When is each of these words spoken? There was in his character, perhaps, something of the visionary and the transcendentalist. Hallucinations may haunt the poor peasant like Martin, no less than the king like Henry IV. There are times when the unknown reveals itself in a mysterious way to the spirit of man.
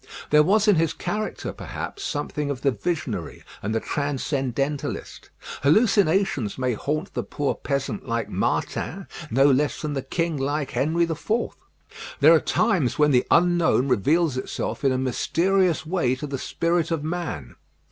There 0.31 0.41
was 0.41 0.67
in 0.67 0.77
his 0.77 0.93
character, 0.93 1.53
perhaps, 1.53 2.01
something 2.03 2.49
of 2.49 2.61
the 2.61 2.71
visionary 2.71 3.43
and 3.61 3.75
the 3.75 3.79
transcendentalist. 3.79 5.29
Hallucinations 5.61 6.57
may 6.57 6.73
haunt 6.73 7.13
the 7.13 7.21
poor 7.21 7.53
peasant 7.53 8.07
like 8.09 8.27
Martin, 8.27 9.05
no 9.29 9.45
less 9.45 9.79
than 9.79 9.93
the 9.93 10.01
king 10.01 10.37
like 10.37 10.71
Henry 10.71 11.03
IV. 11.03 11.31
There 12.19 12.33
are 12.33 12.39
times 12.39 12.97
when 12.97 13.11
the 13.11 13.27
unknown 13.29 13.89
reveals 13.89 14.37
itself 14.37 14.83
in 14.83 14.91
a 14.91 14.97
mysterious 14.97 15.85
way 15.85 16.15
to 16.15 16.25
the 16.25 16.39
spirit 16.39 16.89
of 16.89 17.03
man. 17.03 17.55